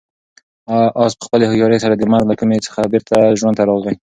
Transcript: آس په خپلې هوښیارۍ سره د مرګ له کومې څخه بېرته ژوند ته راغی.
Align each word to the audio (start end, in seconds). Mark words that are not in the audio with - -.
آس 1.03 1.13
په 1.19 1.23
خپلې 1.27 1.45
هوښیارۍ 1.47 1.79
سره 1.85 1.93
د 1.95 2.03
مرګ 2.13 2.25
له 2.29 2.35
کومې 2.39 2.63
څخه 2.65 2.79
بېرته 2.91 3.15
ژوند 3.39 3.55
ته 3.57 3.63
راغی. 3.69 3.95